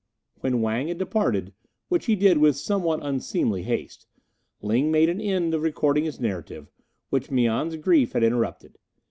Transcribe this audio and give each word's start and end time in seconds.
When 0.39 0.61
Wang 0.61 0.87
had 0.87 0.97
departed, 0.97 1.53
which 1.87 2.07
he 2.07 2.15
did 2.15 2.39
with 2.39 2.55
somewhat 2.57 3.01
unseemly 3.05 3.61
haste, 3.61 4.07
Ling 4.59 4.89
made 4.91 5.09
an 5.09 5.21
end 5.21 5.53
of 5.53 5.61
recording 5.61 6.05
his 6.05 6.19
narrative, 6.19 6.71
which 7.11 7.29
Mian's 7.29 7.75
grief 7.75 8.13
had 8.13 8.23
interrupted. 8.23 8.79